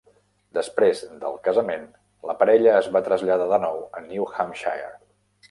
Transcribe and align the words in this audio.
Després 0.57 1.03
del 1.23 1.37
casament, 1.47 1.85
la 2.31 2.35
parella 2.39 2.73
es 2.79 2.91
va 2.97 3.03
traslladar 3.09 3.49
de 3.53 3.61
nou 3.67 3.87
a 4.01 4.05
New 4.09 4.27
Hampshire. 4.33 4.91